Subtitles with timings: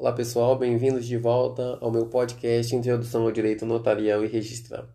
[0.00, 4.88] Olá pessoal, bem-vindos de volta ao meu podcast Introdução ao Direito Notarial e Registral.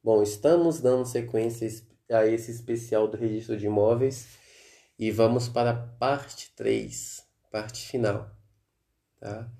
[0.00, 1.68] Bom, estamos dando sequência
[2.08, 4.28] a esse especial do registro de imóveis
[4.96, 7.20] e vamos para a parte 3,
[7.50, 8.30] parte final.
[9.20, 9.50] Tá?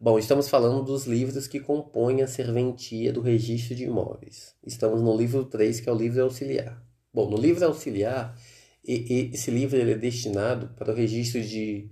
[0.00, 4.56] Bom, estamos falando dos livros que compõem a serventia do registro de imóveis.
[4.66, 6.84] Estamos no livro 3, que é o livro auxiliar.
[7.12, 8.36] Bom, no livro auxiliar,
[8.84, 11.88] esse livro é destinado para o registro de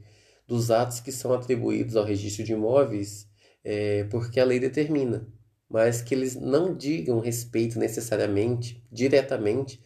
[0.52, 3.26] dos atos que são atribuídos ao registro de imóveis,
[3.64, 5.26] é, porque a lei determina,
[5.66, 9.82] mas que eles não digam respeito necessariamente, diretamente,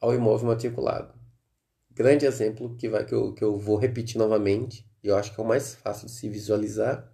[0.00, 1.14] ao imóvel matriculado.
[1.92, 5.40] Grande exemplo que, vai, que, eu, que eu vou repetir novamente, e eu acho que
[5.40, 7.08] é o mais fácil de se visualizar,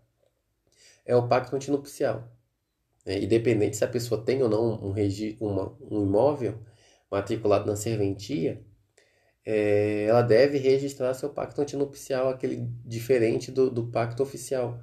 [1.05, 2.33] é o pacto antinupcial.
[3.05, 6.59] É, independente se a pessoa tem ou não um, regi uma, um imóvel
[7.11, 8.65] matriculado na serventia,
[9.47, 14.81] é, ela deve registrar seu pacto antinupcial, aquele diferente do, do pacto oficial.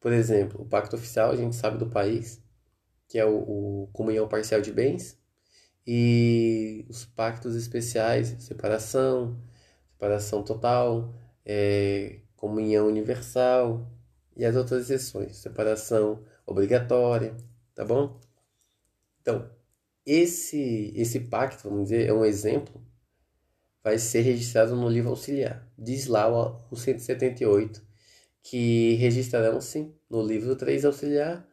[0.00, 2.42] Por exemplo, o pacto oficial a gente sabe do país,
[3.08, 5.16] que é o, o comunhão parcial de bens,
[5.86, 9.40] e os pactos especiais, separação,
[9.92, 13.88] separação total, é, comunhão universal
[14.36, 17.36] e as outras exceções, separação obrigatória,
[17.74, 18.20] tá bom?
[19.20, 19.48] Então,
[20.06, 22.82] esse esse pacto, vamos dizer, é um exemplo
[23.82, 25.66] vai ser registrado no livro auxiliar.
[25.76, 26.28] Diz lá
[26.70, 27.82] o 178
[28.42, 31.46] que registrarão-se no livro 3 auxiliar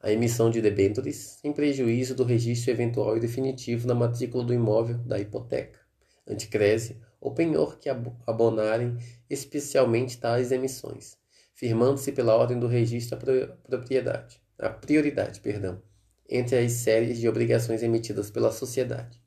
[0.00, 4.98] a emissão de debêntures sem prejuízo do registro eventual e definitivo na matrícula do imóvel
[4.98, 5.80] da hipoteca,
[6.26, 8.98] anticrese ou penhor que abonarem
[9.30, 11.16] especialmente tais emissões,
[11.54, 15.80] firmando-se pela ordem do registro a propriedade, a prioridade, perdão,
[16.28, 19.23] entre as séries de obrigações emitidas pela sociedade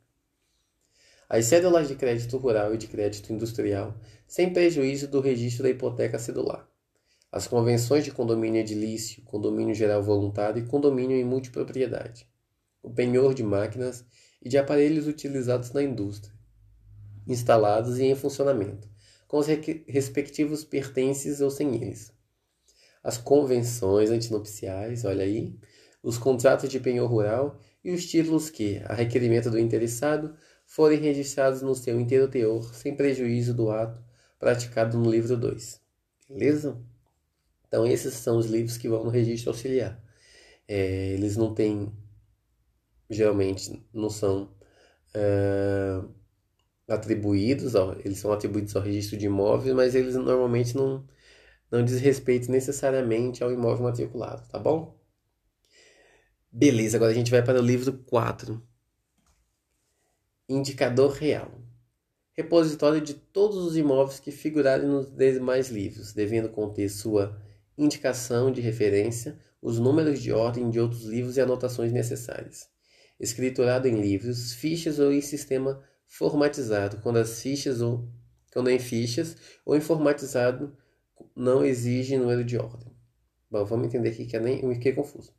[1.30, 6.17] as cédulas de crédito rural e de crédito industrial, sem prejuízo do registro da hipoteca
[6.17, 6.66] cedular,
[7.30, 12.25] as convenções de condomínio edilício, condomínio geral voluntário e condomínio em multipropriedade,
[12.81, 14.05] o penhor de máquinas
[14.42, 16.33] e de aparelhos utilizados na indústria,
[17.27, 18.89] instalados e em funcionamento,
[19.27, 19.48] com os
[19.86, 22.14] respectivos pertences ou sem eles,
[23.04, 25.58] as convenções antinupciais, olha aí,
[26.02, 30.36] os contratos de penhor rural e os títulos que, a requerimento do interessado,
[30.67, 34.04] forem registrados no seu inteiro teor, sem prejuízo do ato
[34.38, 35.82] praticado no livro 2.
[36.30, 36.80] Beleza?
[37.67, 40.00] Então, esses são os livros que vão no registro auxiliar.
[40.67, 41.92] É, eles não têm,
[43.10, 44.54] geralmente, não são
[45.14, 46.02] é,
[46.88, 51.08] atribuídos, ao, eles são atribuídos ao registro de imóveis, mas eles normalmente não,
[51.72, 54.98] não diz respeito necessariamente ao imóvel matriculado, tá bom?
[56.52, 58.61] Beleza, agora a gente vai para o livro 4
[60.50, 61.52] Indicador real.
[62.32, 67.38] Repositório de todos os imóveis que figurarem nos demais livros, devendo conter sua
[67.78, 72.70] indicação de referência, os números de ordem de outros livros e anotações necessárias.
[73.20, 78.08] Escriturado em livros, fichas ou em sistema formatizado, quando as fichas ou
[78.54, 79.36] quando em fichas
[79.66, 80.78] ou em formatizado
[81.36, 82.96] não exige número de ordem.
[83.52, 85.34] Bom, vamos entender aqui que é nem o que é confuso.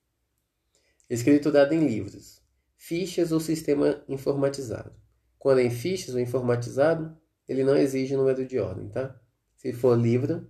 [1.09, 2.43] Escriturado em livros,
[2.79, 4.93] fichas ou sistema informatizado.
[5.39, 7.15] Quando é em fichas ou informatizado,
[7.47, 9.21] ele não exige número de ordem, tá?
[9.57, 10.49] Se for livro,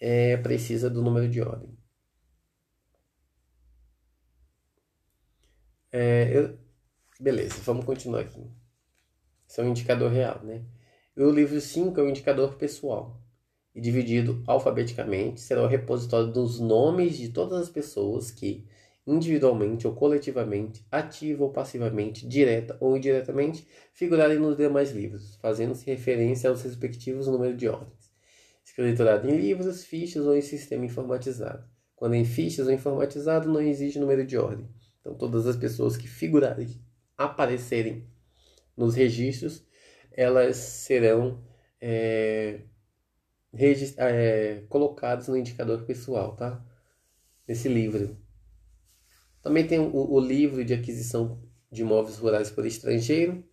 [0.00, 1.76] é, precisa do número de ordem.
[5.92, 6.58] É, eu,
[7.20, 8.50] beleza, vamos continuar aqui.
[9.48, 10.64] Esse é um indicador real, né?
[11.16, 13.20] E o livro 5 é o indicador pessoal.
[13.74, 18.66] E dividido alfabeticamente, será o repositório dos nomes de todas as pessoas que,
[19.06, 26.48] individualmente ou coletivamente, ativa ou passivamente, direta ou indiretamente, figurarem nos demais livros, fazendo-se referência
[26.48, 28.12] aos respectivos números de ordens.
[28.64, 31.68] Escriturado em livros, fichas ou em sistema informatizado.
[31.94, 34.68] Quando em fichas ou informatizado, não existe número de ordem.
[35.00, 36.68] Então, todas as pessoas que figurarem,
[37.16, 38.08] aparecerem
[38.76, 39.66] nos registros,
[40.10, 41.44] elas serão
[41.80, 42.60] é,
[43.98, 46.64] é, colocadas no indicador pessoal, tá?
[47.46, 48.23] Nesse livro.
[49.44, 51.38] Também tem o, o livro de aquisição
[51.70, 53.44] de imóveis rurais por estrangeiro,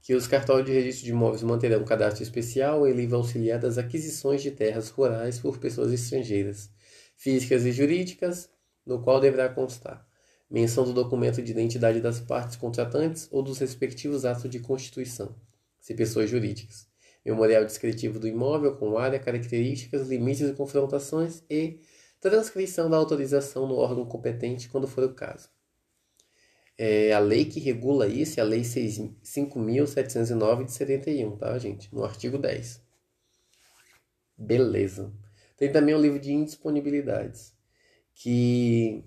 [0.00, 3.76] que os cartórios de registro de imóveis manterão um cadastro especial em livro auxiliar das
[3.76, 6.70] aquisições de terras rurais por pessoas estrangeiras,
[7.14, 8.48] físicas e jurídicas,
[8.86, 10.06] no qual deverá constar
[10.48, 15.34] menção do documento de identidade das partes contratantes ou dos respectivos atos de constituição,
[15.80, 16.86] se pessoas jurídicas,
[17.24, 21.80] memorial descritivo do imóvel com área, características, limites e confrontações e
[22.20, 25.48] transcrição da autorização no órgão competente quando for o caso.
[26.78, 31.92] É, a lei que regula isso é a Lei 5.709 de 71, tá, gente?
[31.94, 32.82] No artigo 10.
[34.36, 35.10] Beleza.
[35.56, 37.54] Tem também o livro de indisponibilidades,
[38.14, 39.02] que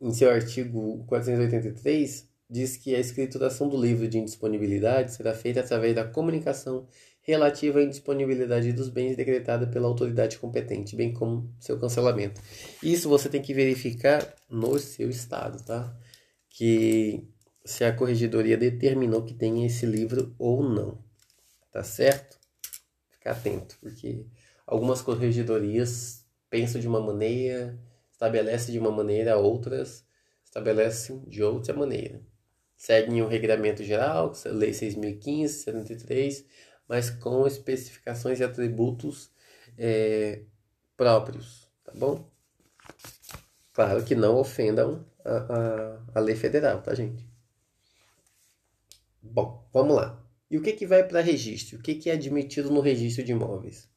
[0.00, 5.94] em seu artigo 483 diz que a escrituração do livro de indisponibilidade será feita através
[5.94, 6.88] da comunicação
[7.26, 12.40] relativa à indisponibilidade dos bens decretada pela autoridade competente, bem como seu cancelamento.
[12.82, 15.94] Isso você tem que verificar no seu estado, tá?
[16.48, 17.26] Que
[17.64, 21.02] se a corregedoria determinou que tenha esse livro ou não,
[21.72, 22.38] tá certo?
[23.10, 24.24] Ficar atento, porque
[24.64, 27.76] algumas corregedorias pensam de uma maneira,
[28.12, 30.06] estabelecem de uma maneira, outras
[30.44, 32.22] estabelecem de outra maneira.
[32.76, 36.44] Seguem o Regulamento Geral, Lei 6.015, 73,
[36.88, 39.30] mas com especificações e atributos
[39.76, 40.42] é,
[40.96, 42.28] próprios, tá bom?
[43.72, 47.28] Claro que não ofendam a, a, a lei federal, tá, gente?
[49.22, 50.22] Bom, vamos lá.
[50.50, 51.78] E o que, que vai para registro?
[51.78, 53.88] O que, que é admitido no registro de imóveis?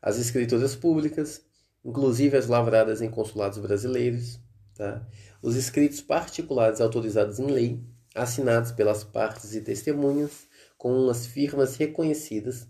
[0.00, 1.44] As escrituras públicas,
[1.84, 4.38] inclusive as lavradas em consulados brasileiros,
[4.74, 5.06] tá?
[5.42, 7.82] os escritos particulares autorizados em lei,
[8.14, 12.66] assinados pelas partes e testemunhas, com as firmas reconhecidas,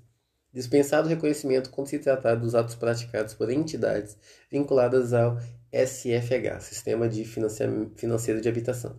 [0.52, 4.16] dispensado o reconhecimento quando se tratar dos atos praticados por entidades
[4.50, 5.38] vinculadas ao
[5.72, 8.98] SFH, Sistema de Financeiro de Habitação.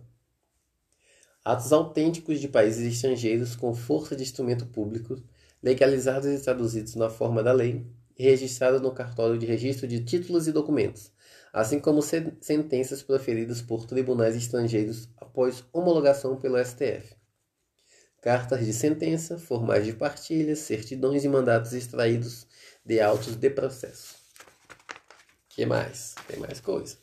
[1.44, 5.22] Atos autênticos de países estrangeiros com força de instrumento público,
[5.62, 7.86] legalizados e traduzidos na forma da lei
[8.18, 11.12] e registrados no cartório de registro de títulos e documentos,
[11.52, 17.22] assim como sentenças proferidas por tribunais estrangeiros após homologação pelo STF
[18.22, 22.46] cartas de sentença, formais de partilha, certidões e mandatos extraídos
[22.86, 24.14] de autos de processo.
[25.48, 26.14] que mais?
[26.28, 26.96] Tem mais coisa.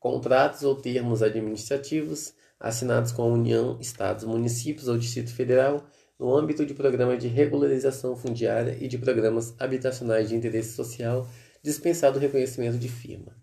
[0.00, 5.86] Contratos ou termos administrativos assinados com a União, Estados, municípios ou Distrito Federal
[6.18, 11.28] no âmbito de programas de regularização fundiária e de programas habitacionais de interesse social,
[11.66, 13.36] dispensado o reconhecimento de firma.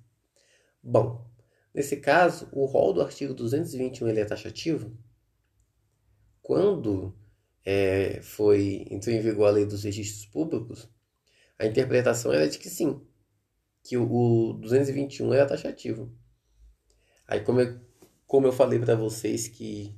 [0.82, 1.26] Bom,
[1.74, 4.92] nesse caso, o rol do artigo 221 ele é taxativo?
[6.44, 7.16] quando
[7.66, 10.90] é, foi entrou em vigor a lei dos registros públicos,
[11.58, 13.02] a interpretação era de que sim,
[13.82, 16.12] que o, o 221 era taxativo.
[17.26, 17.80] Aí, como eu,
[18.28, 19.96] como eu falei para vocês que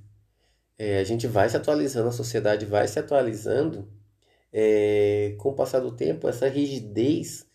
[0.78, 3.92] é, a gente vai se atualizando, a sociedade vai se atualizando,
[4.54, 7.48] é, com o passar do tempo, essa rigidez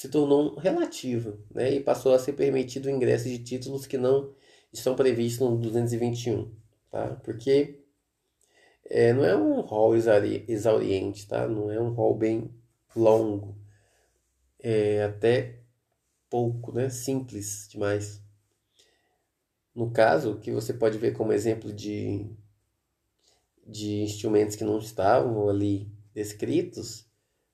[0.00, 4.32] se tornou relativa né, e passou a ser permitido o ingresso de títulos que não
[4.72, 6.50] estão previstos no 221.
[6.90, 7.16] Tá?
[7.22, 7.82] Porque
[8.86, 11.46] é, não é um hall exauriente, tá?
[11.46, 12.50] Não é um hall bem
[12.96, 13.58] longo.
[14.58, 15.58] É até
[16.30, 16.88] pouco, né?
[16.88, 18.22] Simples demais.
[19.74, 22.24] No caso, que você pode ver como exemplo de,
[23.66, 27.09] de instrumentos que não estavam ali descritos,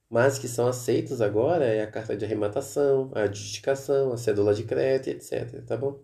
[0.08, 4.64] mas que são aceitos agora, é a carta de arrematação, a adjudicação, a cédula de
[4.64, 5.64] crédito, etc.
[5.64, 6.00] Tá bom?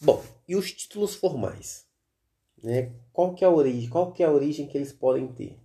[0.00, 1.86] Bom, e os títulos formais?
[2.62, 2.92] Né?
[3.12, 3.88] Qual que é a origem?
[3.88, 5.60] Qual que é a origem que eles podem ter?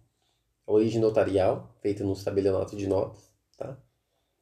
[0.66, 3.78] A origem notarial, feita no estabelionato de notas, tá?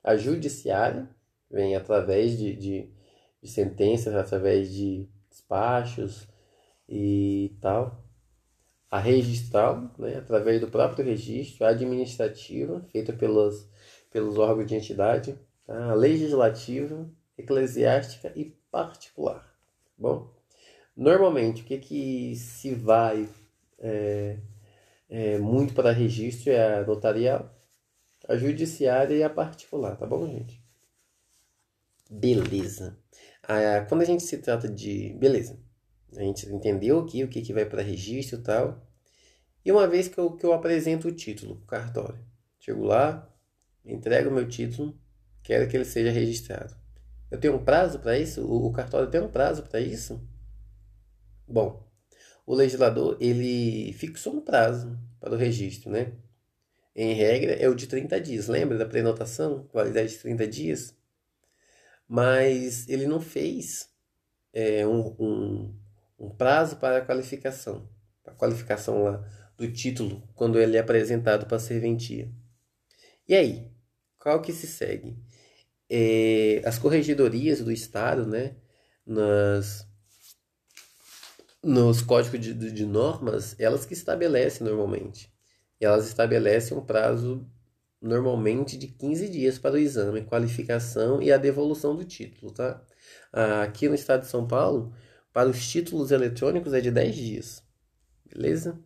[0.04, 1.10] A judiciária
[1.50, 2.90] vem através de, de,
[3.42, 6.28] de sentenças, através de despachos
[6.88, 8.05] e tal.
[8.96, 13.68] A registral, né, através do próprio registro, a administrativa, feita pelos,
[14.38, 15.92] órgãos de entidade, tá?
[15.92, 17.06] a legislativa,
[17.38, 19.42] eclesiástica e particular.
[19.42, 20.34] Tá bom,
[20.96, 23.28] Normalmente, o que, que se vai
[23.80, 24.38] é,
[25.10, 27.54] é, muito para registro é a notarial,
[28.30, 30.64] a judiciária e a particular, tá bom, gente?
[32.10, 32.98] Beleza.
[33.44, 35.14] Ah, quando a gente se trata de.
[35.20, 35.60] Beleza.
[36.16, 38.85] A gente entendeu aqui o que, que vai para registro e tal.
[39.66, 42.20] E uma vez que eu, que eu apresento o título para o cartório,
[42.60, 43.28] chego lá,
[43.84, 44.96] entrego o meu título,
[45.42, 46.76] quero que ele seja registrado.
[47.32, 48.46] Eu tenho um prazo para isso?
[48.46, 50.22] O, o cartório tem um prazo para isso?
[51.48, 51.84] Bom,
[52.46, 56.14] o legislador ele fixou um prazo para o registro, né?
[56.96, 58.48] Em regra é o de 30 dias.
[58.48, 59.68] Lembra da prenotação?
[59.74, 60.96] Validade de 30 dias?
[62.08, 63.90] Mas ele não fez
[64.54, 65.80] é, um, um,
[66.20, 67.90] um prazo para a qualificação.
[68.26, 72.30] A qualificação lá do título quando ele é apresentado para a serventia.
[73.28, 73.72] E aí?
[74.20, 75.18] Qual que se segue?
[75.90, 78.56] É, as corregedorias do Estado, né?
[79.06, 79.88] Nas
[81.64, 85.34] nos códigos de, de normas, elas que estabelecem normalmente.
[85.80, 87.46] Elas estabelecem um prazo
[88.00, 92.82] normalmente de 15 dias para o exame, qualificação e a devolução do título, tá?
[93.64, 94.94] Aqui no estado de São Paulo,
[95.34, 97.64] para os títulos eletrônicos é de 10 dias.
[98.26, 98.80] Beleza?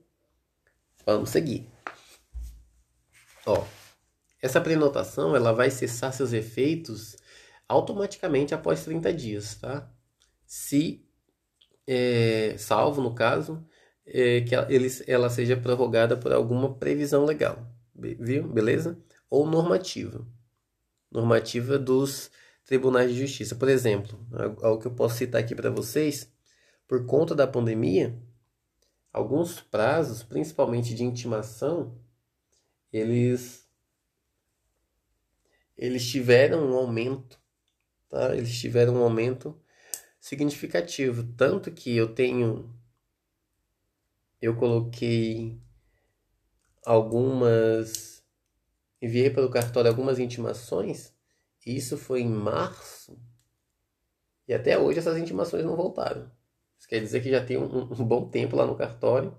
[1.13, 1.67] Vamos seguir.
[3.45, 3.65] Ó,
[4.41, 7.17] essa prenotação ela vai cessar seus efeitos
[7.67, 9.91] automaticamente após 30 dias, tá?
[10.45, 11.05] Se,
[11.87, 13.65] é, salvo no caso,
[14.05, 14.67] é, que ela,
[15.07, 18.47] ela seja prorrogada por alguma previsão legal, viu?
[18.47, 18.97] Beleza?
[19.29, 20.25] Ou normativa.
[21.11, 22.31] Normativa dos
[22.65, 23.55] tribunais de justiça.
[23.55, 24.19] Por exemplo,
[24.61, 26.31] algo que eu posso citar aqui para vocês,
[26.87, 28.15] por conta da pandemia,
[29.11, 31.97] alguns prazos, principalmente de intimação,
[32.91, 33.67] eles
[35.77, 37.39] eles tiveram um aumento,
[38.09, 38.35] tá?
[38.35, 39.59] Eles tiveram um aumento
[40.19, 42.73] significativo, tanto que eu tenho
[44.41, 45.61] eu coloquei
[46.85, 48.23] algumas
[49.01, 51.13] enviei para o cartório algumas intimações,
[51.65, 53.17] isso foi em março.
[54.47, 56.29] E até hoje essas intimações não voltaram.
[56.89, 59.37] Quer dizer que já tem um, um bom tempo lá no cartório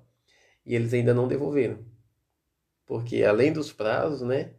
[0.65, 1.85] e eles ainda não devolveram.
[2.87, 4.55] Porque além dos prazos, né?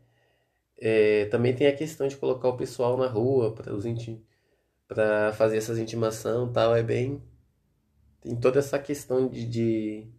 [0.77, 3.55] É, também tem a questão de colocar o pessoal na rua
[4.87, 7.21] para fazer essas intimação tal é bem
[8.19, 10.11] tem toda essa questão de, de,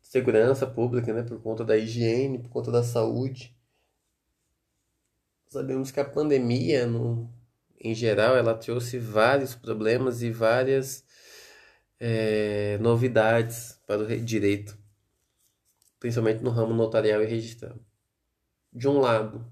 [0.00, 3.56] segurança pública né por conta da higiene por conta da saúde
[5.46, 7.32] sabemos que a pandemia no,
[7.80, 11.04] em geral ela trouxe vários problemas e várias
[12.04, 14.76] é, novidades para o direito
[16.00, 17.80] principalmente no ramo notarial e registrado
[18.72, 19.46] de um lado,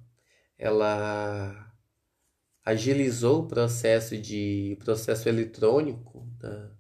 [0.59, 1.73] ela
[2.65, 6.71] agilizou o processo de processo eletrônico, tá?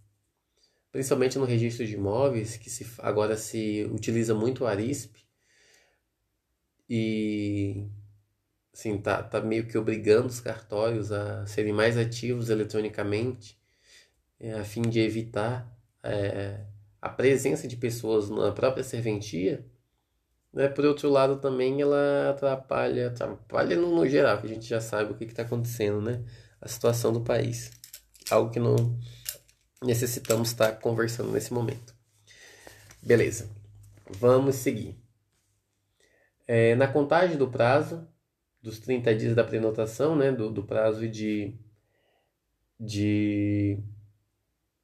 [0.90, 5.20] principalmente no registro de imóveis, que se, agora se utiliza muito o ARISP,
[6.88, 7.86] e
[8.72, 13.59] assim, tá, tá meio que obrigando os cartórios a serem mais ativos eletronicamente,
[14.40, 15.70] é, a fim de evitar
[16.02, 16.64] é,
[17.00, 19.64] a presença de pessoas na própria serventia
[20.52, 20.68] né?
[20.68, 25.12] Por outro lado, também ela atrapalha, atrapalha no, no geral, que a gente já sabe
[25.12, 26.24] o que está acontecendo, né?
[26.60, 27.70] A situação do país.
[28.30, 28.98] Algo que não
[29.82, 31.94] necessitamos estar conversando nesse momento.
[33.02, 33.48] Beleza,
[34.18, 34.98] vamos seguir.
[36.46, 38.06] É, na contagem do prazo,
[38.60, 40.32] dos 30 dias da prenotação, né?
[40.32, 41.56] Do, do prazo de,
[42.78, 43.78] de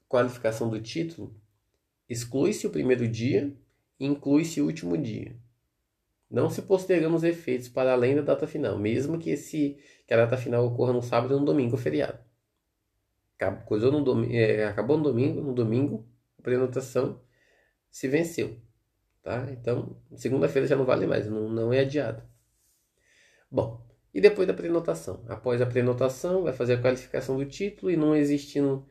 [0.09, 1.35] qualificação do título,
[2.09, 3.55] exclui-se o primeiro dia
[3.99, 5.37] e inclui-se o último dia.
[6.31, 10.17] Não se postergando os efeitos para além da data final, mesmo que, esse, que a
[10.17, 12.19] data final ocorra no sábado ou no domingo feriado.
[13.71, 16.09] No, domingo, é, acabou no domingo, no domingo,
[16.39, 17.21] a prenotação
[17.91, 18.57] se venceu.
[19.23, 19.47] Tá?
[19.51, 22.23] Então, segunda-feira já não vale mais, não, não é adiado.
[23.51, 25.23] Bom, e depois da prenotação?
[25.29, 28.87] Após a prenotação, vai fazer a qualificação do título e não existindo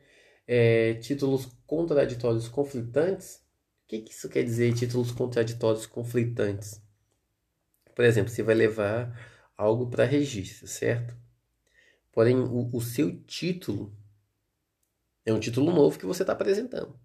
[0.46, 3.36] é, títulos contraditórios conflitantes.
[3.84, 6.82] O que, que isso quer dizer, títulos contraditórios conflitantes?
[7.94, 9.18] Por exemplo, você vai levar
[9.56, 11.16] algo para registro, certo?
[12.12, 13.96] Porém, o, o seu título
[15.24, 16.98] é um título novo que você está apresentando.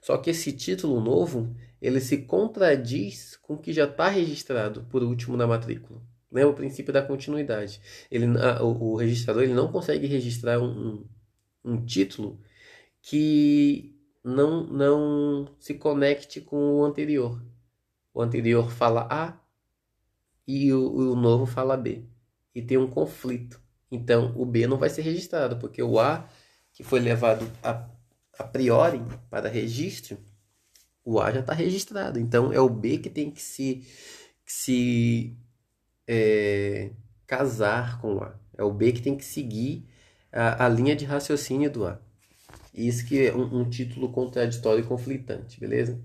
[0.00, 5.02] Só que esse título novo, ele se contradiz com o que já está registrado por
[5.02, 6.02] último na matrícula.
[6.30, 6.44] Né?
[6.44, 7.80] O princípio da continuidade.
[8.10, 11.04] Ele, a, o, o, registrador ele não consegue registrar um,
[11.64, 12.40] um, um título
[13.06, 13.94] que
[14.24, 17.38] não, não se conecte com o anterior.
[18.14, 19.38] O anterior fala A,
[20.46, 22.02] e o, o novo fala B.
[22.54, 23.60] E tem um conflito.
[23.90, 26.26] Então o B não vai ser registrado, porque o A,
[26.72, 27.86] que foi levado a,
[28.38, 30.18] a priori para registro,
[31.04, 32.18] o A já está registrado.
[32.18, 33.86] Então é o B que tem que se,
[34.46, 35.36] que se
[36.08, 36.90] é,
[37.26, 38.34] casar com o A.
[38.56, 39.86] É o B que tem que seguir
[40.32, 42.00] a, a linha de raciocínio do A.
[42.74, 46.02] Isso que é um, um título contraditório e conflitante, beleza?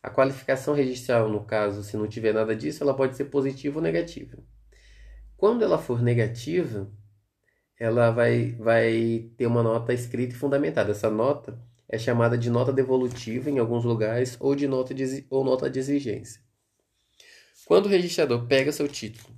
[0.00, 3.82] A qualificação registral, no caso, se não tiver nada disso, ela pode ser positiva ou
[3.82, 4.38] negativa.
[5.36, 6.88] Quando ela for negativa,
[7.78, 10.92] ela vai, vai ter uma nota escrita e fundamentada.
[10.92, 15.44] Essa nota é chamada de nota devolutiva em alguns lugares ou de nota de, ou
[15.44, 16.40] nota de exigência.
[17.66, 19.34] Quando o registrador pega seu título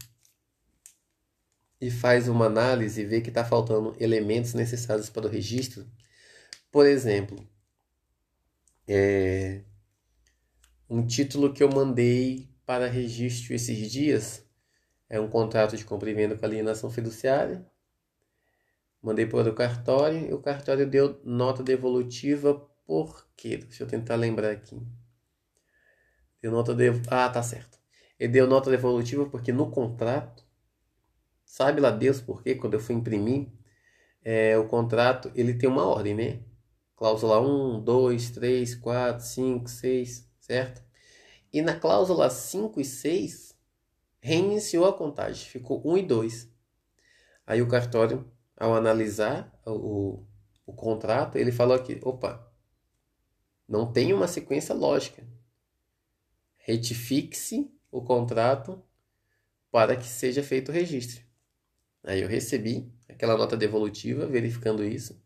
[1.81, 5.87] e faz uma análise e vê que está faltando elementos necessários para o registro,
[6.79, 7.45] por exemplo,
[8.87, 9.65] é,
[10.89, 14.49] um título que eu mandei para registro esses dias
[15.09, 17.67] é um contrato de compra e venda com alienação fiduciária.
[19.03, 22.55] Mandei para o cartório e o cartório deu nota devolutiva
[22.87, 23.57] por quê?
[23.57, 24.81] Deixa eu tentar lembrar aqui.
[26.41, 26.91] Deu nota de...
[27.09, 27.77] Ah, tá certo.
[28.21, 30.45] Ele deu nota devolutiva porque no contrato,
[31.45, 32.55] sabe lá Deus por quê?
[32.55, 33.49] Quando eu fui imprimir,
[34.23, 36.48] é, o contrato ele tem uma ordem, né?
[36.99, 40.83] Cláusula 1, 2, 3, 4, 5, 6 certo?
[41.53, 43.55] E na cláusula 5 e 6
[44.19, 46.51] reiniciou a contagem, ficou 1 e 2.
[47.47, 50.25] Aí o cartório, ao analisar o,
[50.67, 52.51] o contrato, ele falou aqui: opa,
[53.69, 55.23] não tem uma sequência lógica.
[56.57, 58.83] Retifique-se o contrato
[59.71, 61.23] para que seja feito o registro.
[62.03, 65.23] Aí eu recebi aquela nota devolutiva verificando isso.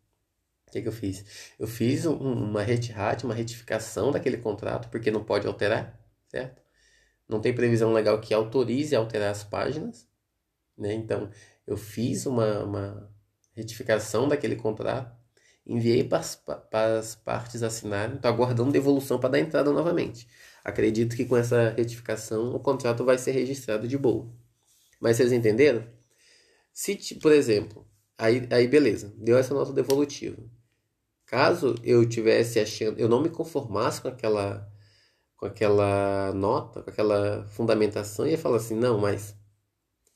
[0.72, 1.52] O que, que eu fiz?
[1.58, 6.62] Eu fiz um, uma retirada, uma retificação daquele contrato, porque não pode alterar, certo?
[7.28, 10.08] Não tem previsão legal que autorize alterar as páginas,
[10.76, 10.94] né?
[10.94, 11.30] Então,
[11.66, 13.14] eu fiz uma, uma
[13.54, 15.14] retificação daquele contrato,
[15.66, 20.26] enviei para as, para as partes assinarem, estou aguardando devolução para dar entrada novamente.
[20.64, 24.32] Acredito que com essa retificação o contrato vai ser registrado de boa.
[24.98, 25.86] Mas vocês entenderam?
[26.72, 27.86] Se, por exemplo,
[28.16, 30.38] aí, aí beleza, deu essa nota devolutiva.
[31.32, 34.70] Caso eu tivesse achando, eu não me conformasse com aquela
[35.34, 39.34] com aquela nota, com aquela fundamentação, ia falar assim, não, mas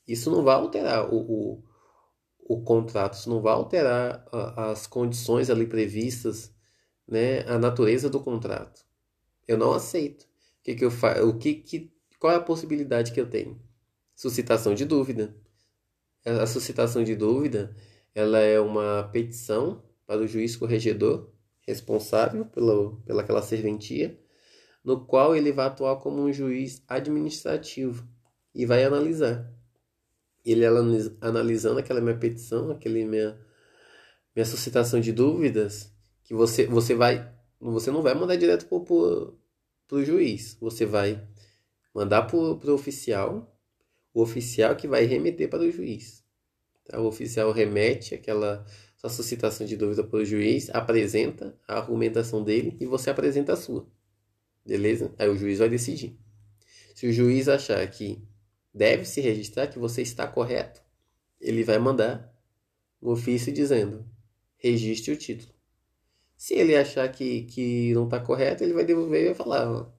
[0.07, 1.63] isso não vai alterar o, o,
[2.39, 6.53] o contrato, isso não vai alterar a, as condições ali previstas,
[7.07, 8.85] né, a natureza do contrato.
[9.47, 10.25] Eu não aceito.
[10.25, 10.27] O
[10.65, 11.27] que, que eu faço?
[11.27, 13.59] O que, que, qual é a possibilidade que eu tenho?
[14.15, 15.35] Suscitação de dúvida.
[16.23, 17.75] A suscitação de dúvida,
[18.13, 21.29] ela é uma petição para o juiz corregedor
[21.67, 24.17] responsável pela, pela aquela serventia,
[24.83, 28.07] no qual ele vai atuar como um juiz administrativo
[28.55, 29.51] e vai analisar.
[30.45, 30.63] Ele
[31.19, 33.37] analisando aquela minha petição, aquele minha
[34.33, 35.91] minha suscitação de dúvidas,
[36.23, 41.27] que você você vai você não vai mandar direto para o juiz, você vai
[41.93, 43.53] mandar para o oficial
[44.13, 46.23] o oficial que vai remeter para o juiz.
[46.85, 46.99] Tá?
[46.99, 48.65] O oficial remete aquela
[48.97, 53.55] sua suscitação de dúvida para o juiz, apresenta a argumentação dele e você apresenta a
[53.55, 53.87] sua.
[54.65, 55.13] Beleza?
[55.17, 56.19] Aí o juiz vai decidir.
[56.95, 58.27] Se o juiz achar que
[58.73, 60.81] deve se registrar, que você está correto,
[61.39, 62.35] ele vai mandar
[63.01, 64.03] um ofício dizendo:
[64.57, 65.53] registre o título.
[66.35, 69.93] Se ele achar que, que não está correto, ele vai devolver e vai falar: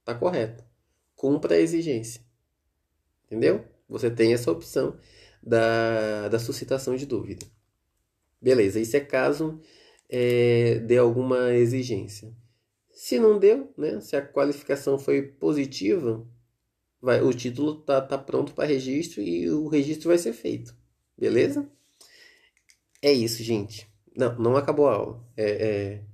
[0.00, 0.64] está correto.
[1.14, 2.22] Cumpra a exigência.
[3.26, 3.64] Entendeu?
[3.88, 4.98] Você tem essa opção
[5.42, 7.44] da, da suscitação de dúvida.
[8.40, 9.60] Beleza, isso é caso
[10.08, 12.32] é, de alguma exigência.
[12.92, 16.26] Se não deu, né, se a qualificação foi positiva,
[17.00, 20.76] vai, o título tá, tá pronto para registro e o registro vai ser feito.
[21.16, 21.68] Beleza?
[23.02, 23.88] É isso, gente.
[24.16, 25.24] Não, não acabou a aula.
[25.36, 26.04] É, é,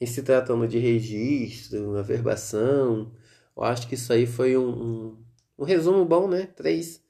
[0.00, 3.14] em se tratando de registro, averbação,
[3.56, 5.22] eu acho que isso aí foi um, um
[5.62, 6.46] um resumo bom, né?
[6.56, 7.00] Três,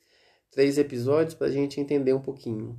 [0.51, 2.79] três episódios para a gente entender um pouquinho.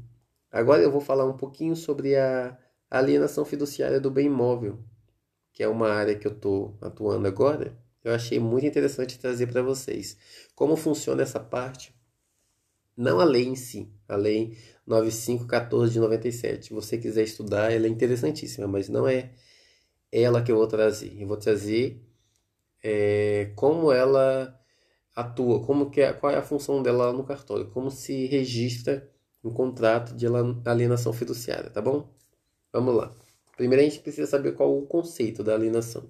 [0.54, 2.56] Agora eu vou falar um pouquinho sobre a
[2.88, 4.78] alienação fiduciária do bem imóvel,
[5.52, 7.76] que é uma área que eu estou atuando agora.
[8.04, 10.16] Eu achei muito interessante trazer para vocês
[10.54, 11.92] como funciona essa parte.
[12.96, 16.68] Não a lei em si, a lei 9514 de 97.
[16.68, 19.32] Se você quiser estudar, ela é interessantíssima, mas não é
[20.12, 21.20] ela que eu vou trazer.
[21.20, 22.00] Eu vou trazer
[22.84, 24.56] é, como ela
[25.16, 29.12] atua, como que é, qual é a função dela no cartório, como se registra
[29.44, 30.26] um contrato de
[30.66, 32.10] alienação fiduciária, tá bom?
[32.72, 33.14] Vamos lá.
[33.58, 36.10] Primeiro a gente precisa saber qual o conceito da alienação.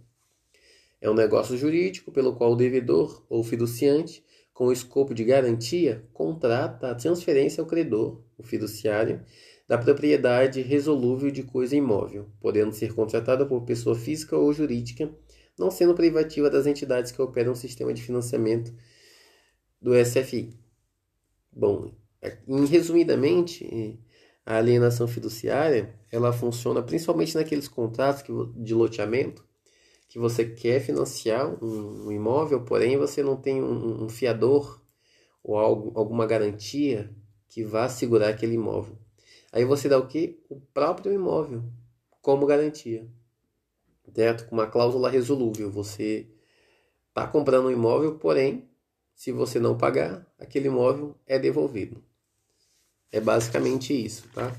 [1.01, 6.07] É um negócio jurídico pelo qual o devedor ou fiduciante, com o escopo de garantia,
[6.13, 9.21] contrata a transferência ao credor, o fiduciário,
[9.67, 15.11] da propriedade resolúvel de coisa imóvel, podendo ser contratada por pessoa física ou jurídica,
[15.57, 18.73] não sendo privativa das entidades que operam o sistema de financiamento
[19.81, 20.57] do SFI.
[21.51, 21.91] Bom,
[22.69, 23.99] resumidamente,
[24.45, 28.23] a alienação fiduciária ela funciona principalmente naqueles contratos
[28.55, 29.45] de loteamento
[30.07, 34.79] que você quer financiar um, imóvel, porém você não tem um, fiador
[35.43, 37.09] ou alguma garantia
[37.49, 38.97] que vá segurar aquele imóvel.
[39.51, 40.39] Aí você dá o que?
[40.49, 41.63] O próprio imóvel
[42.21, 43.07] como garantia.
[44.13, 44.47] Certo?
[44.47, 45.71] Com uma cláusula resolúvel.
[45.71, 46.29] Você
[47.09, 48.69] está comprando um imóvel, porém
[49.15, 52.03] se você não pagar, aquele imóvel é devolvido.
[53.13, 54.52] É basicamente isso, tá?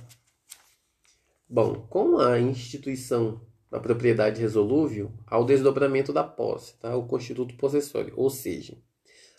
[1.49, 6.97] Bom, com a instituição da propriedade resolúvel, há o desdobramento da posse, tá?
[6.97, 8.79] O constituto possessório, ou seja,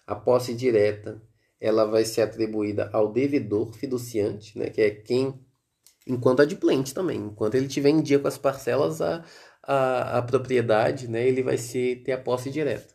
[0.05, 1.21] a posse direta,
[1.61, 5.39] ela vai ser atribuída ao devedor fiduciante, né, que é quem
[6.05, 9.23] enquanto adimplente também, enquanto ele tiver em dia com as parcelas a,
[9.63, 12.93] a, a propriedade, né, ele vai ser, ter a posse direta.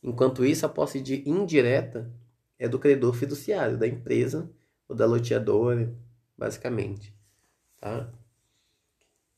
[0.00, 2.08] Enquanto isso, a posse de indireta
[2.56, 4.48] é do credor fiduciário, da empresa
[4.90, 5.94] ou da loteadora,
[6.36, 7.14] basicamente.
[7.80, 8.12] Tá?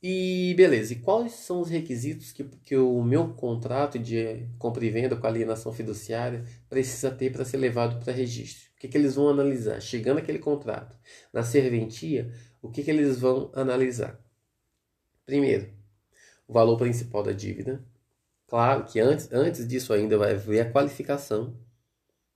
[0.02, 4.90] E beleza, e quais são os requisitos que, que o meu contrato de compra e
[4.90, 8.70] venda com alienação fiduciária precisa ter para ser levado para registro?
[8.74, 9.80] O que, que eles vão analisar?
[9.80, 10.96] Chegando aquele contrato,
[11.32, 14.18] na serventia, o que, que eles vão analisar?
[15.24, 15.70] Primeiro,
[16.48, 17.84] o valor principal da dívida.
[18.48, 21.56] Claro que antes, antes disso ainda vai ver a qualificação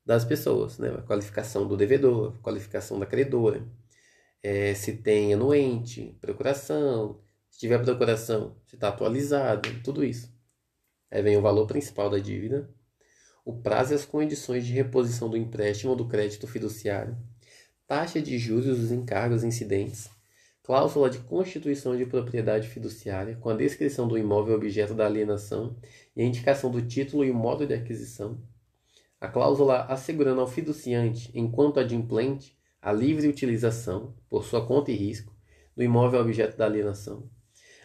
[0.07, 0.91] das pessoas, né?
[0.91, 3.67] a qualificação do devedor, a qualificação da credora,
[4.41, 10.33] é, se tem anuente, procuração, se tiver procuração, se está atualizado, tudo isso.
[11.11, 12.71] Aí vem o valor principal da dívida,
[13.45, 17.17] o prazo e as condições de reposição do empréstimo ou do crédito fiduciário,
[17.87, 20.09] taxa de juros dos encargos incidentes,
[20.63, 25.77] cláusula de constituição de propriedade fiduciária com a descrição do imóvel objeto da alienação
[26.15, 28.41] e a indicação do título e o modo de aquisição,
[29.21, 35.35] a cláusula assegurando ao fiduciante, enquanto adimplente, a livre utilização, por sua conta e risco,
[35.77, 37.29] do imóvel objeto da alienação,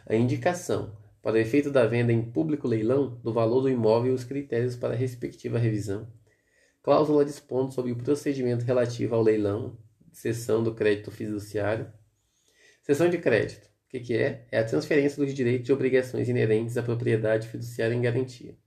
[0.06, 4.16] a indicação, para o efeito da venda em público leilão, do valor do imóvel e
[4.16, 6.12] os critérios para a respectiva revisão.
[6.82, 9.78] Cláusula dispondo sobre o procedimento relativo ao leilão,
[10.12, 11.92] seção do crédito fiduciário.
[12.82, 13.66] Seção de crédito.
[13.66, 14.48] O que, que é?
[14.52, 18.58] É a transferência dos direitos e obrigações inerentes à propriedade fiduciária em garantia.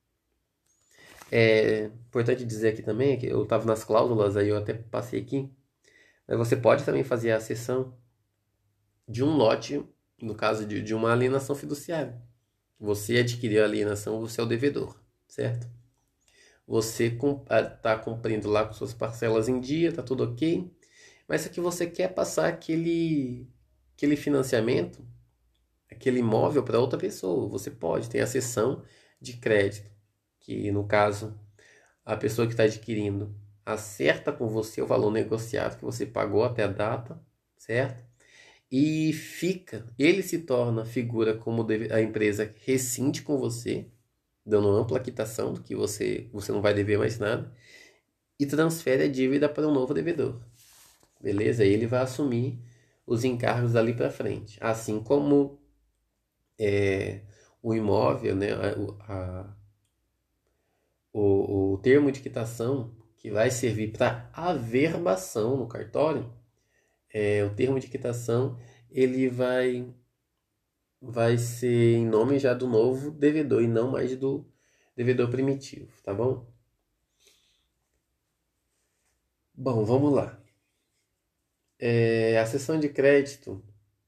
[1.37, 5.51] É importante dizer aqui também que eu estava nas cláusulas, aí eu até passei aqui,
[6.29, 7.99] mas você pode também fazer a cessão
[9.09, 9.85] de um lote
[10.23, 12.23] no caso de, de uma alienação fiduciária.
[12.79, 15.68] Você adquiriu a alienação, você é o devedor, certo?
[16.68, 20.73] Você está cumprindo lá com suas parcelas em dia, está tudo ok,
[21.27, 23.51] mas aqui você quer passar aquele,
[23.97, 25.05] aquele financiamento,
[25.90, 27.49] aquele imóvel para outra pessoa.
[27.49, 28.85] Você pode, tem a cessão
[29.20, 29.93] de crédito,
[30.44, 31.38] que no caso
[32.04, 36.64] a pessoa que está adquirindo acerta com você o valor negociado que você pagou até
[36.64, 37.20] a data,
[37.57, 38.04] certo?
[38.76, 43.87] e fica, ele se torna figura como a empresa rescinde com você,
[44.44, 47.52] dando ampla quitação do que você, você não vai dever mais nada,
[48.38, 50.40] e transfere a dívida para um novo devedor.
[51.20, 51.64] Beleza?
[51.64, 52.59] Ele vai assumir
[53.07, 54.59] os encargos dali para frente.
[54.61, 55.61] Assim como
[56.59, 57.20] é,
[57.62, 58.48] o imóvel, né,
[59.09, 59.57] a,
[61.14, 66.31] o, o termo de quitação que vai servir para averbação no cartório
[67.09, 68.59] é, o termo de quitação
[68.90, 69.94] ele vai
[71.00, 74.44] vai ser em nome já do novo devedor e não mais do
[74.96, 76.46] devedor primitivo, tá bom?
[79.55, 80.40] Bom, vamos lá.
[81.79, 83.62] É, a sessão de crédito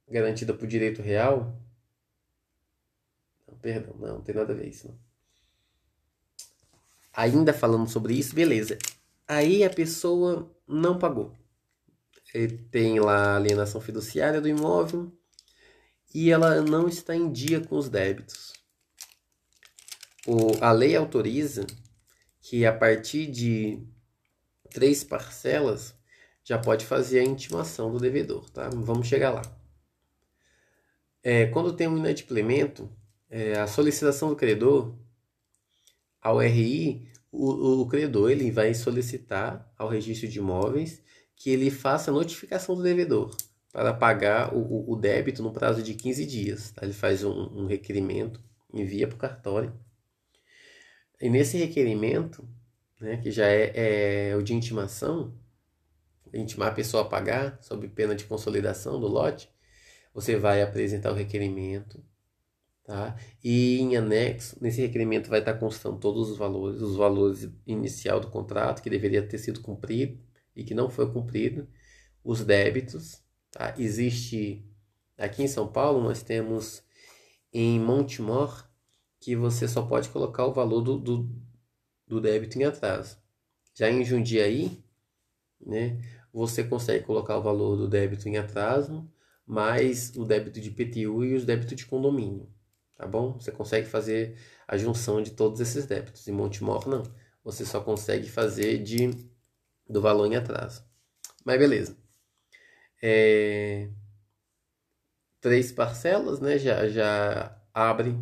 [0.09, 1.61] garantida por direito real.
[3.47, 4.88] Não, perdão, não, não tem nada a ver isso.
[4.88, 4.99] Não.
[7.17, 8.79] Ainda falando sobre isso, beleza.
[9.27, 11.35] Aí a pessoa não pagou
[12.71, 15.11] tem lá a alienação fiduciária do imóvel
[16.15, 18.53] e ela não está em dia com os débitos.
[20.27, 21.67] O, a lei autoriza
[22.41, 23.83] que a partir de
[24.71, 25.95] três parcelas
[26.45, 28.69] já pode fazer a intimação do devedor, tá?
[28.69, 29.43] Vamos chegar lá.
[31.23, 32.89] É, quando tem um inadimplemento,
[33.29, 34.97] é, a solicitação do credor
[36.27, 41.01] ao RI, o, o credor ele vai solicitar ao registro de imóveis
[41.37, 43.37] que ele faça a notificação do devedor
[43.73, 46.71] para pagar o, o débito no prazo de 15 dias.
[46.73, 46.85] Tá?
[46.85, 49.73] Ele faz um, um requerimento, envia para o cartório.
[51.21, 52.49] E nesse requerimento,
[53.01, 55.33] né, que já é, é o de intimação,
[56.35, 59.49] intimar a pessoa a pagar sob pena de consolidação do lote,
[60.12, 62.03] você vai apresentar o requerimento,
[62.87, 63.16] tá?
[63.42, 68.31] E em anexo, nesse requerimento vai estar constando todos os valores, os valores inicial do
[68.31, 70.18] contrato que deveria ter sido cumprido,
[70.55, 71.68] e que não foi cumprido,
[72.25, 73.22] os débitos.
[73.51, 73.75] Tá?
[73.77, 74.64] Existe
[75.18, 76.83] aqui em São Paulo, nós temos
[77.53, 78.66] em Montemor
[79.20, 81.31] que você só pode colocar o valor do, do,
[82.07, 83.18] do débito em atraso.
[83.75, 84.83] Já em Jundiaí,
[85.61, 86.01] né,
[86.33, 89.11] você consegue colocar o valor do débito em atraso,
[89.44, 92.49] mais o débito de PTU e os débitos de condomínio.
[92.97, 93.35] Tá bom?
[93.35, 96.27] Você consegue fazer a junção de todos esses débitos.
[96.27, 97.03] Em Montemor, não.
[97.45, 99.11] Você só consegue fazer de
[99.89, 100.85] do valor em atraso.
[101.45, 101.97] Mas beleza.
[103.03, 103.89] É...
[105.41, 106.59] Três parcelas, né?
[106.59, 108.17] Já, já abre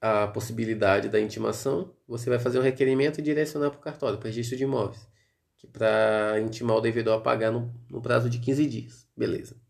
[0.00, 1.94] a possibilidade da intimação.
[2.06, 5.08] Você vai fazer um requerimento e direcionar para o cartório, para o registro de imóveis,
[5.72, 9.08] para intimar o devedor a pagar no, no prazo de 15 dias.
[9.16, 9.63] Beleza.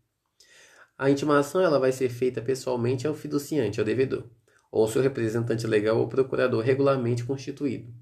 [0.97, 4.23] A intimação ela vai ser feita pessoalmente ao fiduciante, ao devedor,
[4.71, 7.93] ou seu representante legal ou procurador regularmente constituído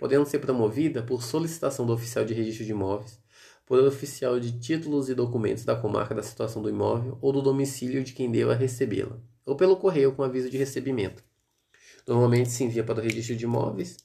[0.00, 3.20] podendo ser promovida por solicitação do oficial de registro de imóveis,
[3.66, 8.02] por oficial de títulos e documentos da comarca da situação do imóvel ou do domicílio
[8.02, 11.22] de quem deva recebê-la, ou pelo correio com aviso de recebimento.
[12.08, 13.98] Normalmente se envia para o registro de imóveis,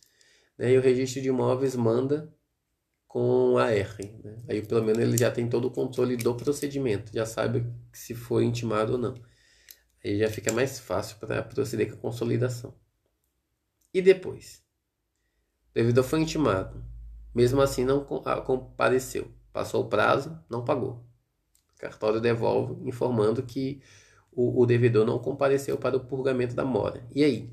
[0.57, 2.29] né, e o registro de imóveis manda
[3.15, 4.13] com a R.
[4.25, 4.35] Né?
[4.49, 8.43] Aí pelo menos ele já tem todo o controle do procedimento, já sabe se foi
[8.43, 9.15] intimado ou não.
[10.03, 12.75] Aí já fica mais fácil para proceder com a consolidação.
[13.93, 14.61] E depois?
[15.71, 16.83] O devedor foi intimado,
[17.33, 19.31] mesmo assim não ah, compareceu.
[19.53, 21.01] Passou o prazo, não pagou.
[21.73, 23.81] O cartório devolve informando que
[24.29, 27.07] o, o devedor não compareceu para o purgamento da mora.
[27.15, 27.49] E aí?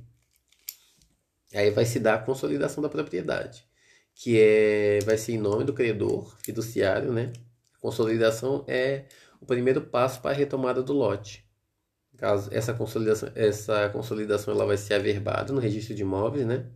[1.54, 3.70] Aí vai se dar a consolidação da propriedade
[4.14, 7.32] que é, vai ser em nome do credor fiduciário, né?
[7.76, 9.06] A consolidação é
[9.40, 11.44] o primeiro passo para a retomada do lote.
[12.16, 16.66] Caso essa consolidação, essa consolidação ela vai ser averbada no registro de imóveis, né?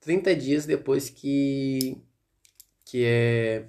[0.00, 2.02] 30 dias depois que
[2.84, 3.68] que é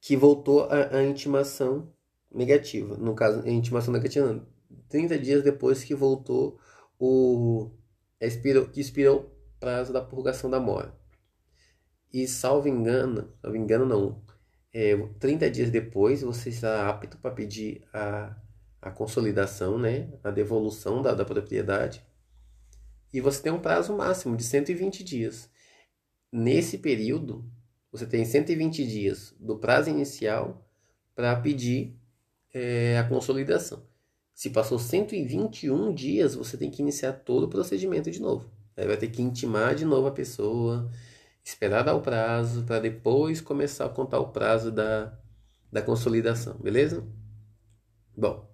[0.00, 1.92] que voltou a, a intimação
[2.32, 2.96] negativa.
[2.96, 4.44] No caso, a intimação negativa,
[4.88, 6.58] 30 dias depois que voltou
[6.98, 7.70] o
[8.20, 10.99] expirou, que expirou o prazo da purgação da mora.
[12.12, 14.22] E salvo engano, salvo engano não,
[14.72, 18.36] é, 30 dias depois você está apto para pedir a,
[18.80, 22.04] a consolidação, né, a devolução da, da propriedade.
[23.12, 25.50] E você tem um prazo máximo de 120 dias.
[26.32, 27.44] Nesse período,
[27.90, 30.64] você tem 120 dias do prazo inicial
[31.14, 31.96] para pedir
[32.54, 33.84] é, a consolidação.
[34.32, 38.48] Se passou 121 dias, você tem que iniciar todo o procedimento de novo.
[38.76, 40.90] Aí vai ter que intimar de novo a pessoa,
[41.50, 45.12] esperar dar o prazo para depois começar a contar o prazo da,
[45.70, 47.04] da consolidação, beleza?
[48.16, 48.48] Bom,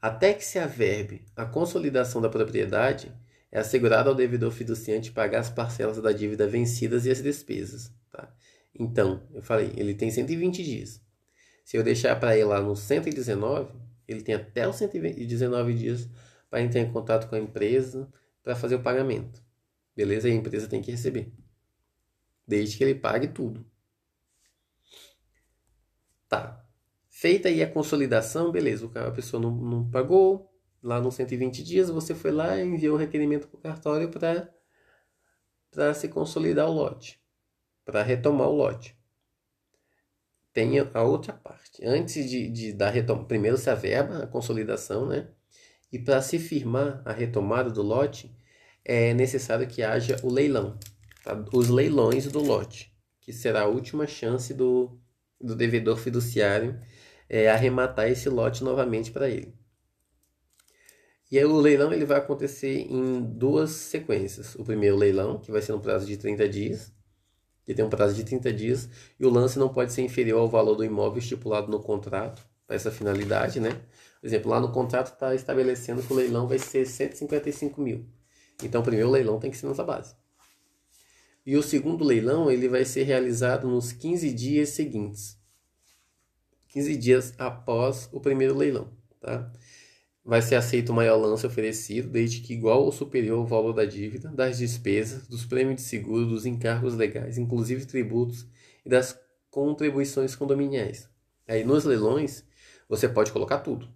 [0.00, 3.12] até que se averbe a consolidação da propriedade,
[3.50, 7.92] é assegurado ao devedor fiduciante pagar as parcelas da dívida vencidas e as despesas.
[8.10, 8.32] Tá?
[8.74, 11.00] Então, eu falei, ele tem 120 dias.
[11.64, 13.72] Se eu deixar para ele lá no 119,
[14.06, 16.08] ele tem até os 119 dias
[16.50, 18.08] para entrar em contato com a empresa
[18.42, 19.42] para fazer o pagamento.
[19.96, 20.28] Beleza?
[20.28, 21.32] E a empresa tem que receber
[22.48, 23.64] desde que ele pague tudo.
[26.26, 26.64] Tá.
[27.10, 30.50] Feita aí a consolidação, beleza, a pessoa não, não pagou,
[30.82, 34.08] lá nos 120 dias você foi lá e enviou o requerimento para o cartório
[35.70, 37.20] para se consolidar o lote,
[37.84, 38.96] para retomar o lote.
[40.52, 41.84] Tem a outra parte.
[41.84, 45.28] Antes de, de dar retoma, primeiro se averba a consolidação, né?
[45.92, 48.34] E para se firmar a retomada do lote,
[48.84, 50.78] é necessário que haja o leilão
[51.34, 51.44] tá?
[51.52, 54.98] os leilões do lote, que será a última chance do,
[55.40, 56.80] do devedor fiduciário
[57.28, 59.54] é, arrematar esse lote novamente para ele.
[61.30, 64.54] E aí o leilão ele vai acontecer em duas sequências.
[64.54, 66.90] O primeiro leilão, que vai ser no prazo de 30 dias,
[67.64, 68.88] que tem um prazo de 30 dias,
[69.20, 72.76] e o lance não pode ser inferior ao valor do imóvel estipulado no contrato, para
[72.76, 73.80] essa finalidade, né?
[74.20, 78.06] Por exemplo, lá no contrato está estabelecendo que o leilão vai ser 155 mil.
[78.62, 80.14] Então o primeiro leilão tem que ser nessa base.
[81.48, 85.40] E o segundo leilão ele vai ser realizado nos 15 dias seguintes.
[86.68, 89.50] 15 dias após o primeiro leilão, tá?
[90.22, 93.86] Vai ser aceito o maior lance oferecido, desde que igual ou superior ao valor da
[93.86, 98.46] dívida, das despesas, dos prêmios de seguro, dos encargos legais, inclusive tributos
[98.84, 99.18] e das
[99.50, 101.08] contribuições condominiais.
[101.48, 102.44] Aí nos leilões,
[102.86, 103.88] você pode colocar tudo,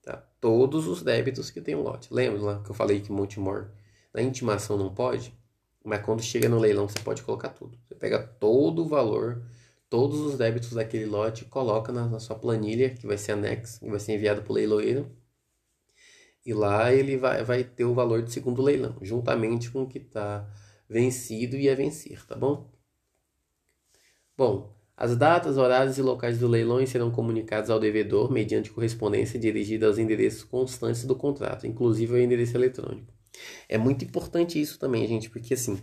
[0.00, 0.18] tá?
[0.40, 2.14] Todos os débitos que tem um lote.
[2.14, 3.72] Lembra lá que eu falei que Montemor
[4.14, 5.34] na intimação não pode?
[5.84, 7.78] Mas quando chega no leilão, você pode colocar tudo.
[7.86, 9.44] Você pega todo o valor,
[9.90, 13.90] todos os débitos daquele lote, coloca na, na sua planilha, que vai ser anexo, que
[13.90, 15.14] vai ser enviado para o leiloeiro.
[16.44, 19.98] E lá ele vai, vai ter o valor do segundo leilão, juntamente com o que
[19.98, 20.48] está
[20.88, 22.70] vencido e a vencer, tá bom?
[24.36, 29.86] Bom, as datas, horários e locais do leilão serão comunicados ao devedor mediante correspondência dirigida
[29.86, 33.12] aos endereços constantes do contrato, inclusive ao endereço eletrônico.
[33.68, 35.82] É muito importante isso também, gente, porque assim,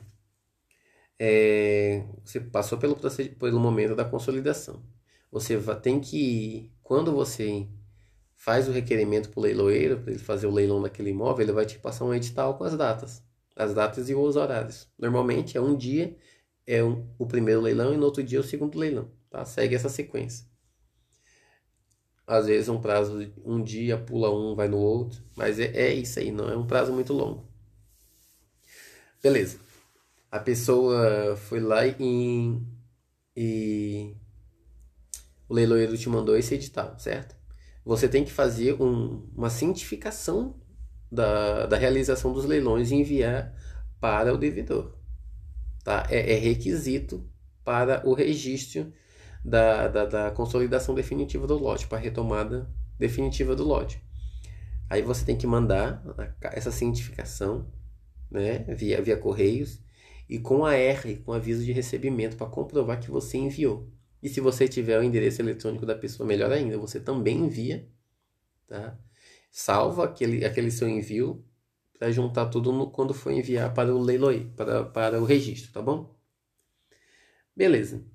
[1.19, 2.95] é, você passou pelo,
[3.39, 4.83] pelo momento da consolidação.
[5.31, 7.67] Você tem que, quando você
[8.35, 11.65] faz o requerimento para o leiloeiro, para ele fazer o leilão daquele imóvel, ele vai
[11.65, 13.23] te passar um edital com as datas.
[13.55, 14.89] As datas e os horários.
[14.97, 16.17] Normalmente é um dia
[16.65, 19.11] é um, o primeiro leilão e no outro dia o segundo leilão.
[19.29, 19.45] Tá?
[19.45, 20.45] Segue essa sequência.
[22.31, 25.21] Às vezes um prazo de um dia pula um, vai no outro.
[25.35, 27.45] Mas é, é isso aí, não é um prazo muito longo.
[29.21, 29.59] Beleza.
[30.31, 32.57] A pessoa foi lá e,
[33.35, 34.15] e
[35.49, 37.35] o leiloeiro te mandou esse edital, certo?
[37.83, 40.55] Você tem que fazer um, uma cientificação
[41.11, 43.53] da, da realização dos leilões e enviar
[43.99, 44.95] para o devedor.
[45.83, 46.07] Tá?
[46.09, 47.29] É, é requisito
[47.61, 48.93] para o registro
[49.43, 54.01] da, da, da consolidação definitiva do lote, para a retomada definitiva do lote.
[54.89, 56.03] Aí você tem que mandar
[56.41, 57.71] essa cientificação
[58.29, 59.81] né, via, via correios
[60.29, 63.89] e com a R, com aviso de recebimento, para comprovar que você enviou.
[64.21, 67.89] E se você tiver o endereço eletrônico da pessoa, melhor ainda, você também envia,
[68.67, 68.97] tá?
[69.51, 71.43] Salva aquele, aquele seu envio
[71.97, 75.81] para juntar tudo no, quando for enviar para o leiloe, para, para o registro, tá
[75.81, 76.15] bom?
[77.55, 78.05] Beleza.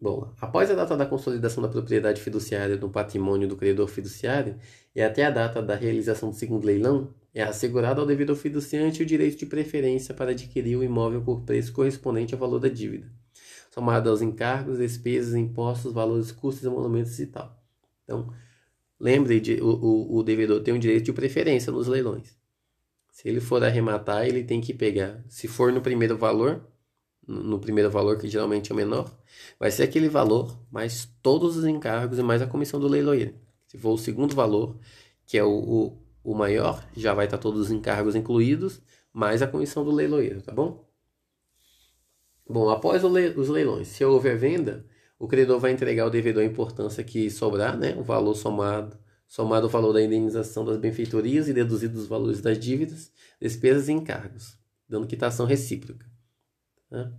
[0.00, 4.56] Bom, após a data da consolidação da propriedade fiduciária no patrimônio do credor fiduciário
[4.96, 9.06] e até a data da realização do segundo leilão, é assegurado ao devedor fiduciante o
[9.06, 13.12] direito de preferência para adquirir o imóvel por preço correspondente ao valor da dívida,
[13.70, 17.62] somado aos encargos, despesas, impostos, valores, custos, emolumentos e tal.
[18.02, 18.32] Então,
[18.98, 22.34] lembre, de, o, o, o devedor tem um direito de preferência nos leilões.
[23.12, 26.66] Se ele for arrematar, ele tem que pegar, se for no primeiro valor,
[27.30, 29.10] no primeiro valor, que geralmente é o menor,
[29.58, 33.34] vai ser aquele valor, mais todos os encargos e mais a comissão do leiloeiro.
[33.66, 34.76] Se for o segundo valor,
[35.24, 39.46] que é o, o, o maior, já vai estar todos os encargos incluídos, mais a
[39.46, 40.88] comissão do leiloeiro, tá bom?
[42.48, 44.84] Bom, após le os leilões, se houver venda,
[45.16, 47.94] o credor vai entregar ao devedor a importância que sobrar, né?
[47.96, 52.58] O valor somado, somado o valor da indenização das benfeitorias e deduzido os valores das
[52.58, 56.09] dívidas, despesas e encargos, dando quitação recíproca.
[56.90, 57.12] Né?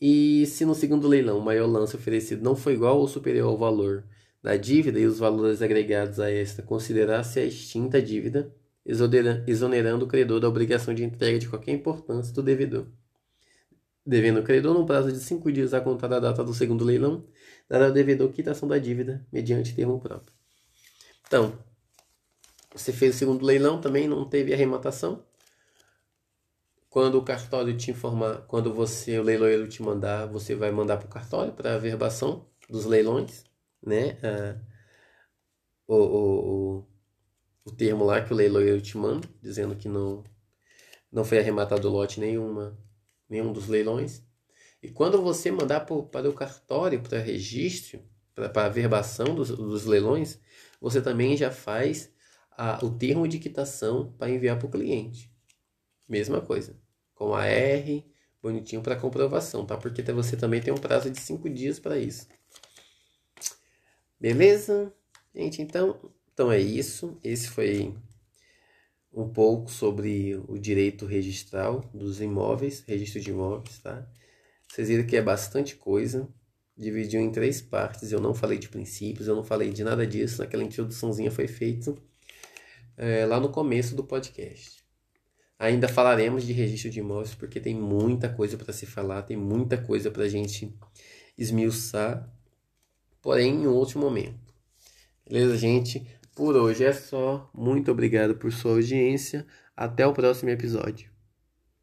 [0.00, 3.58] E se no segundo leilão o maior lance oferecido não foi igual ou superior ao
[3.58, 4.04] valor
[4.42, 8.54] da dívida e os valores agregados a esta considerar-se a extinta dívida,
[9.46, 12.86] exonerando o credor da obrigação de entrega de qualquer importância do devedor.
[14.06, 17.26] Devendo o credor, num prazo de cinco dias a contar da data do segundo leilão,
[17.68, 20.34] dará ao devedor quitação da dívida mediante termo próprio.
[21.26, 21.52] Então,
[22.74, 25.22] você fez o segundo leilão, também não teve arrematação,
[26.90, 31.06] quando o cartório te informar, quando você, o leiloeiro te mandar, você vai mandar para
[31.06, 33.44] o cartório para a verbação dos leilões,
[33.82, 34.18] né?
[34.22, 34.60] Ah,
[35.86, 36.86] o, o, o,
[37.66, 40.24] o termo lá que o leiloeiro te manda, dizendo que não,
[41.12, 42.78] não foi arrematado lote nenhuma,
[43.28, 44.22] nenhum dos leilões.
[44.82, 48.02] E quando você mandar por, para o cartório, para registro,
[48.34, 50.40] para, para a verbação dos, dos leilões,
[50.80, 52.12] você também já faz
[52.52, 55.29] a, o termo de quitação para enviar para o cliente.
[56.10, 56.76] Mesma coisa.
[57.14, 58.04] Com a R,
[58.42, 59.76] bonitinho para comprovação, tá?
[59.76, 62.26] Porque você também tem um prazo de 5 dias para isso.
[64.18, 64.92] Beleza?
[65.32, 67.16] Gente, então, então é isso.
[67.22, 67.96] Esse foi
[69.12, 74.04] um pouco sobre o direito registral dos imóveis, registro de imóveis, tá?
[74.68, 76.28] Vocês viram que é bastante coisa.
[76.76, 78.10] Dividiu em três partes.
[78.10, 80.42] Eu não falei de princípios, eu não falei de nada disso.
[80.42, 81.94] Aquela introduçãozinha foi feita
[82.96, 84.79] é, lá no começo do podcast.
[85.60, 89.76] Ainda falaremos de registro de imóveis porque tem muita coisa para se falar, tem muita
[89.76, 90.74] coisa para a gente
[91.36, 92.26] esmiuçar,
[93.20, 94.54] porém em outro momento.
[95.28, 96.06] Beleza, gente?
[96.34, 97.50] Por hoje é só.
[97.52, 99.46] Muito obrigado por sua audiência.
[99.76, 101.09] Até o próximo episódio.